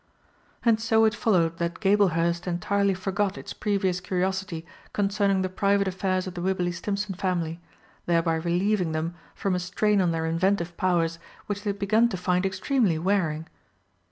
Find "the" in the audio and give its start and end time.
5.43-5.47, 6.33-6.41